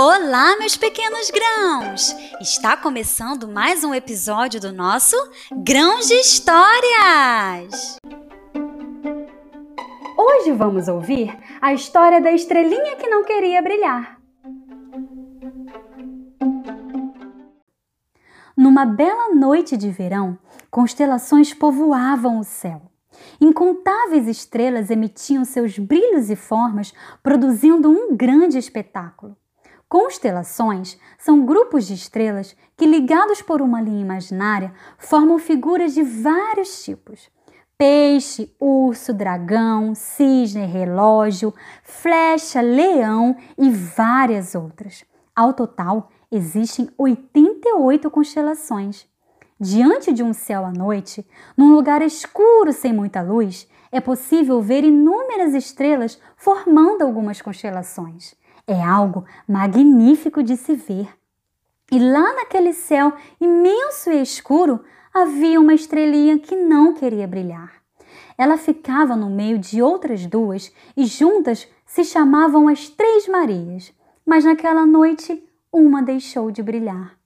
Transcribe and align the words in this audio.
Olá, 0.00 0.56
meus 0.60 0.76
pequenos 0.76 1.28
grãos! 1.28 2.14
Está 2.40 2.76
começando 2.76 3.48
mais 3.48 3.82
um 3.82 3.92
episódio 3.92 4.60
do 4.60 4.72
nosso 4.72 5.16
Grãos 5.50 6.06
de 6.06 6.14
Histórias! 6.14 7.98
Hoje 10.16 10.52
vamos 10.52 10.86
ouvir 10.86 11.36
a 11.60 11.74
história 11.74 12.20
da 12.20 12.30
estrelinha 12.30 12.94
que 12.94 13.08
não 13.08 13.24
queria 13.24 13.60
brilhar. 13.60 14.20
Numa 18.56 18.86
bela 18.86 19.34
noite 19.34 19.76
de 19.76 19.90
verão, 19.90 20.38
constelações 20.70 21.52
povoavam 21.52 22.38
o 22.38 22.44
céu. 22.44 22.82
Incontáveis 23.40 24.28
estrelas 24.28 24.90
emitiam 24.90 25.44
seus 25.44 25.76
brilhos 25.76 26.30
e 26.30 26.36
formas, 26.36 26.94
produzindo 27.20 27.90
um 27.90 28.16
grande 28.16 28.58
espetáculo. 28.58 29.36
Constelações 29.88 30.98
são 31.16 31.46
grupos 31.46 31.86
de 31.86 31.94
estrelas 31.94 32.54
que, 32.76 32.84
ligados 32.84 33.40
por 33.40 33.62
uma 33.62 33.80
linha 33.80 34.02
imaginária, 34.02 34.72
formam 34.98 35.38
figuras 35.38 35.94
de 35.94 36.02
vários 36.02 36.84
tipos: 36.84 37.30
peixe, 37.78 38.54
urso, 38.60 39.14
dragão, 39.14 39.94
cisne, 39.94 40.66
relógio, 40.66 41.54
flecha, 41.82 42.60
leão 42.60 43.34
e 43.56 43.70
várias 43.70 44.54
outras. 44.54 45.06
Ao 45.34 45.54
total, 45.54 46.10
existem 46.30 46.90
88 46.98 48.10
constelações. 48.10 49.06
Diante 49.58 50.12
de 50.12 50.22
um 50.22 50.34
céu 50.34 50.66
à 50.66 50.70
noite, 50.70 51.26
num 51.56 51.74
lugar 51.74 52.02
escuro 52.02 52.72
sem 52.72 52.92
muita 52.92 53.22
luz, 53.22 53.66
é 53.90 54.00
possível 54.00 54.60
ver 54.60 54.84
inúmeras 54.84 55.54
estrelas 55.54 56.20
formando 56.36 57.02
algumas 57.02 57.40
constelações. 57.40 58.36
É 58.70 58.84
algo 58.84 59.24
magnífico 59.48 60.42
de 60.42 60.54
se 60.54 60.74
ver. 60.74 61.08
E 61.90 61.98
lá 61.98 62.34
naquele 62.34 62.74
céu 62.74 63.14
imenso 63.40 64.10
e 64.10 64.20
escuro 64.20 64.84
havia 65.12 65.58
uma 65.58 65.72
estrelinha 65.72 66.38
que 66.38 66.54
não 66.54 66.92
queria 66.92 67.26
brilhar. 67.26 67.72
Ela 68.36 68.58
ficava 68.58 69.16
no 69.16 69.30
meio 69.30 69.58
de 69.58 69.80
outras 69.80 70.26
duas 70.26 70.70
e 70.94 71.06
juntas 71.06 71.66
se 71.86 72.04
chamavam 72.04 72.68
as 72.68 72.90
Três 72.90 73.26
Marias. 73.26 73.90
Mas 74.24 74.44
naquela 74.44 74.84
noite, 74.84 75.42
uma 75.72 76.02
deixou 76.02 76.50
de 76.50 76.62
brilhar. 76.62 77.17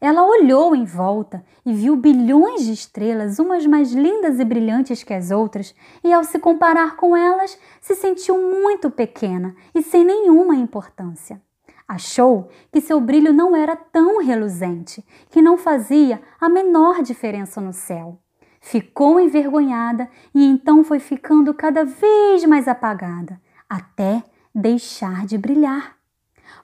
Ela 0.00 0.22
olhou 0.22 0.74
em 0.74 0.84
volta 0.84 1.44
e 1.64 1.72
viu 1.72 1.96
bilhões 1.96 2.64
de 2.64 2.72
estrelas, 2.72 3.38
umas 3.38 3.66
mais 3.66 3.92
lindas 3.92 4.40
e 4.40 4.44
brilhantes 4.44 5.02
que 5.02 5.14
as 5.14 5.30
outras, 5.30 5.74
e 6.02 6.12
ao 6.12 6.24
se 6.24 6.38
comparar 6.38 6.96
com 6.96 7.16
elas, 7.16 7.58
se 7.80 7.94
sentiu 7.94 8.38
muito 8.38 8.90
pequena 8.90 9.54
e 9.74 9.82
sem 9.82 10.04
nenhuma 10.04 10.56
importância. 10.56 11.40
Achou 11.86 12.48
que 12.72 12.80
seu 12.80 13.00
brilho 13.00 13.32
não 13.32 13.56
era 13.56 13.74
tão 13.74 14.22
reluzente, 14.22 15.04
que 15.28 15.42
não 15.42 15.58
fazia 15.58 16.22
a 16.40 16.48
menor 16.48 17.02
diferença 17.02 17.60
no 17.60 17.72
céu. 17.72 18.20
Ficou 18.60 19.18
envergonhada 19.18 20.08
e 20.34 20.44
então 20.44 20.84
foi 20.84 21.00
ficando 21.00 21.52
cada 21.52 21.84
vez 21.84 22.44
mais 22.44 22.68
apagada, 22.68 23.40
até 23.68 24.22
deixar 24.54 25.26
de 25.26 25.36
brilhar. 25.36 25.99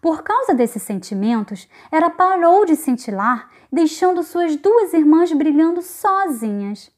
Por 0.01 0.23
causa 0.23 0.55
desses 0.55 0.83
sentimentos, 0.83 1.69
ela 1.91 2.11
parou 2.11 2.65
de 2.65 2.77
cintilar, 2.77 3.51
deixando 3.73 4.23
suas 4.23 4.57
duas 4.57 4.93
irmãs 4.93 5.33
brilhando 5.33 5.83
sozinhas. 5.83 6.91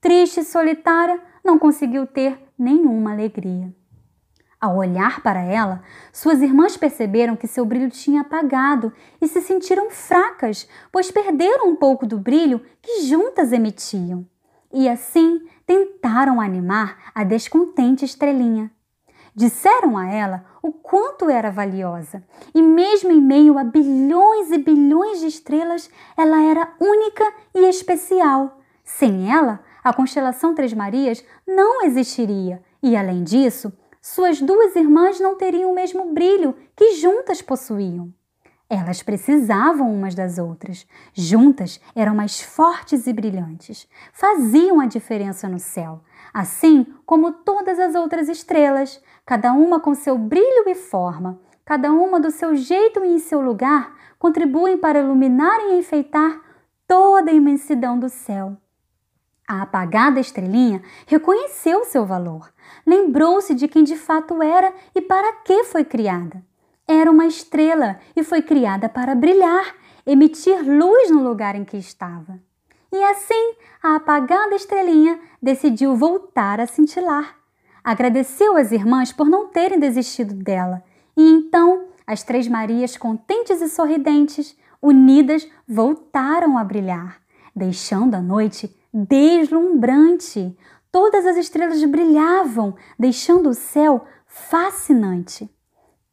Triste 0.00 0.40
e 0.40 0.44
solitária, 0.44 1.20
não 1.44 1.58
conseguiu 1.58 2.06
ter 2.06 2.38
nenhuma 2.58 3.12
alegria. 3.12 3.74
Ao 4.60 4.76
olhar 4.76 5.20
para 5.22 5.40
ela, 5.40 5.82
suas 6.12 6.40
irmãs 6.40 6.76
perceberam 6.76 7.34
que 7.34 7.48
seu 7.48 7.64
brilho 7.64 7.90
tinha 7.90 8.20
apagado 8.20 8.92
e 9.20 9.26
se 9.26 9.40
sentiram 9.40 9.90
fracas, 9.90 10.68
pois 10.92 11.10
perderam 11.10 11.68
um 11.68 11.74
pouco 11.74 12.06
do 12.06 12.16
brilho 12.16 12.60
que 12.80 13.02
juntas 13.02 13.52
emitiam. 13.52 14.24
E 14.72 14.88
assim 14.88 15.44
tentaram 15.66 16.40
animar 16.40 17.10
a 17.12 17.24
descontente 17.24 18.04
estrelinha. 18.04 18.70
Disseram 19.34 19.98
a 19.98 20.08
ela 20.08 20.44
o 20.62 20.72
quanto 20.72 21.28
era 21.28 21.50
valiosa, 21.50 22.22
e 22.54 22.62
mesmo 22.62 23.10
em 23.10 23.20
meio 23.20 23.58
a 23.58 23.64
bilhões 23.64 24.50
e 24.52 24.58
bilhões 24.58 25.20
de 25.20 25.26
estrelas, 25.26 25.90
ela 26.16 26.40
era 26.40 26.72
única 26.80 27.24
e 27.54 27.68
especial. 27.68 28.60
Sem 28.84 29.30
ela, 29.30 29.60
a 29.82 29.92
constelação 29.92 30.54
Três 30.54 30.72
Marias 30.72 31.24
não 31.46 31.84
existiria, 31.84 32.62
e 32.80 32.96
além 32.96 33.24
disso, 33.24 33.72
suas 34.00 34.40
duas 34.40 34.76
irmãs 34.76 35.18
não 35.18 35.36
teriam 35.36 35.70
o 35.70 35.74
mesmo 35.74 36.12
brilho 36.12 36.54
que 36.76 36.94
juntas 36.94 37.42
possuíam. 37.42 38.12
Elas 38.74 39.02
precisavam 39.02 39.92
umas 39.92 40.14
das 40.14 40.38
outras. 40.38 40.86
Juntas 41.12 41.78
eram 41.94 42.14
mais 42.14 42.40
fortes 42.40 43.06
e 43.06 43.12
brilhantes. 43.12 43.86
Faziam 44.14 44.80
a 44.80 44.86
diferença 44.86 45.46
no 45.46 45.58
céu, 45.58 46.00
assim 46.32 46.86
como 47.04 47.32
todas 47.32 47.78
as 47.78 47.94
outras 47.94 48.30
estrelas, 48.30 48.98
cada 49.26 49.52
uma 49.52 49.78
com 49.78 49.94
seu 49.94 50.16
brilho 50.16 50.66
e 50.66 50.74
forma, 50.74 51.38
cada 51.66 51.92
uma 51.92 52.18
do 52.18 52.30
seu 52.30 52.56
jeito 52.56 53.04
e 53.04 53.08
em 53.08 53.18
seu 53.18 53.42
lugar, 53.42 53.94
contribuem 54.18 54.78
para 54.78 55.00
iluminar 55.00 55.60
e 55.68 55.78
enfeitar 55.78 56.40
toda 56.88 57.30
a 57.30 57.34
imensidão 57.34 57.98
do 57.98 58.08
céu. 58.08 58.56
A 59.46 59.60
apagada 59.60 60.18
estrelinha 60.18 60.80
reconheceu 61.06 61.84
seu 61.84 62.06
valor, 62.06 62.50
lembrou-se 62.86 63.54
de 63.54 63.68
quem 63.68 63.84
de 63.84 63.96
fato 63.96 64.42
era 64.42 64.72
e 64.94 65.02
para 65.02 65.30
que 65.42 65.62
foi 65.64 65.84
criada 65.84 66.42
era 66.86 67.10
uma 67.10 67.26
estrela 67.26 67.98
e 68.14 68.22
foi 68.22 68.42
criada 68.42 68.88
para 68.88 69.14
brilhar, 69.14 69.74
emitir 70.06 70.62
luz 70.62 71.10
no 71.10 71.22
lugar 71.22 71.54
em 71.54 71.64
que 71.64 71.76
estava. 71.76 72.38
E 72.92 73.02
assim, 73.04 73.54
a 73.82 73.96
apagada 73.96 74.54
estrelinha 74.54 75.18
decidiu 75.40 75.96
voltar 75.96 76.60
a 76.60 76.66
cintilar. 76.66 77.36
Agradeceu 77.82 78.56
às 78.56 78.70
irmãs 78.70 79.12
por 79.12 79.28
não 79.28 79.48
terem 79.48 79.78
desistido 79.78 80.34
dela, 80.34 80.84
e 81.16 81.22
então 81.22 81.88
as 82.06 82.22
três 82.22 82.46
Marias, 82.48 82.96
contentes 82.96 83.60
e 83.60 83.68
sorridentes, 83.68 84.56
unidas, 84.80 85.48
voltaram 85.66 86.58
a 86.58 86.64
brilhar, 86.64 87.20
deixando 87.54 88.14
a 88.14 88.20
noite 88.20 88.74
deslumbrante. 88.92 90.56
Todas 90.90 91.24
as 91.24 91.36
estrelas 91.36 91.82
brilhavam, 91.84 92.76
deixando 92.98 93.48
o 93.48 93.54
céu 93.54 94.04
fascinante. 94.26 95.48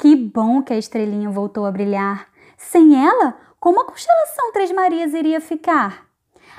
Que 0.01 0.15
bom 0.15 0.63
que 0.63 0.71
a 0.71 0.77
estrelinha 0.77 1.29
voltou 1.29 1.65
a 1.65 1.71
brilhar. 1.73 2.29
Sem 2.57 3.05
ela, 3.05 3.37
como 3.59 3.81
a 3.81 3.85
constelação 3.85 4.53
Três 4.53 4.71
Marias 4.71 5.13
iria 5.13 5.41
ficar? 5.41 6.07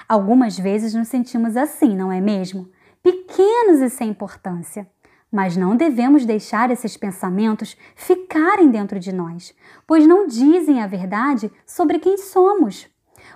Algumas 0.06 0.58
vezes 0.58 0.92
nos 0.92 1.08
sentimos 1.08 1.56
assim, 1.56 1.96
não 1.96 2.12
é 2.12 2.20
mesmo? 2.20 2.68
Pequenos 3.02 3.80
e 3.80 3.88
sem 3.88 4.10
importância. 4.10 4.86
Mas 5.32 5.56
não 5.56 5.74
devemos 5.74 6.26
deixar 6.26 6.70
esses 6.70 6.98
pensamentos 6.98 7.78
ficarem 7.96 8.70
dentro 8.70 9.00
de 9.00 9.10
nós, 9.10 9.54
pois 9.86 10.06
não 10.06 10.26
dizem 10.26 10.82
a 10.82 10.86
verdade 10.86 11.50
sobre 11.64 11.98
quem 11.98 12.18
somos. 12.18 12.90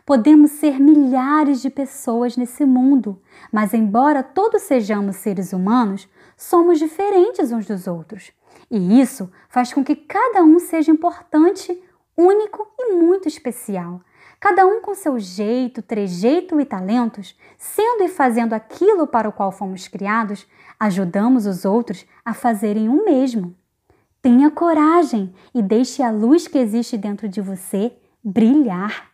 Podemos 0.05 0.51
ser 0.51 0.79
milhares 0.79 1.63
de 1.63 1.71
pessoas 1.71 2.37
nesse 2.37 2.67
mundo, 2.67 3.23
mas 3.51 3.73
embora 3.73 4.23
todos 4.23 4.61
sejamos 4.65 5.17
seres 5.17 5.55
humanos, 5.55 6.07
somos 6.37 6.79
diferentes 6.79 7.51
uns 7.51 7.65
dos 7.65 7.87
outros. 7.87 8.33
E 8.71 9.01
isso 9.01 9.31
faz 9.49 9.73
com 9.73 9.85
que 9.85 9.97
cada 9.97 10.43
um 10.43 10.59
seja 10.59 10.91
importante, 10.91 11.81
único 12.17 12.67
e 12.79 12.93
muito 12.93 13.29
especial. 13.29 14.01
Cada 14.41 14.67
um 14.67 14.81
com 14.81 14.95
seu 14.95 15.19
jeito, 15.19 15.81
trejeito 15.81 16.61
e 16.61 16.65
talentos, 16.65 17.35
sendo 17.57 18.05
e 18.05 18.09
fazendo 18.09 18.53
aquilo 18.53 19.07
para 19.07 19.29
o 19.29 19.33
qual 19.33 19.51
fomos 19.51 19.89
criados, 19.89 20.47
ajudamos 20.79 21.47
os 21.47 21.65
outros 21.65 22.05
a 22.25 22.35
fazerem 22.35 22.89
o 22.89 23.05
mesmo. 23.05 23.55
Tenha 24.21 24.51
coragem 24.51 25.35
e 25.55 25.63
deixe 25.63 26.03
a 26.03 26.11
luz 26.11 26.47
que 26.49 26.59
existe 26.59 26.97
dentro 26.97 27.29
de 27.29 27.41
você 27.41 27.93
brilhar. 28.23 29.14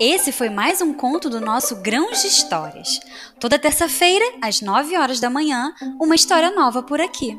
Esse 0.00 0.32
foi 0.32 0.48
mais 0.48 0.80
um 0.80 0.94
conto 0.94 1.28
do 1.28 1.42
nosso 1.42 1.76
Grãos 1.82 2.22
de 2.22 2.28
Histórias. 2.28 2.98
Toda 3.38 3.58
terça-feira, 3.58 4.24
às 4.40 4.62
9 4.62 4.96
horas 4.96 5.20
da 5.20 5.28
manhã, 5.28 5.74
uma 6.00 6.14
história 6.14 6.50
nova 6.52 6.82
por 6.82 7.02
aqui. 7.02 7.38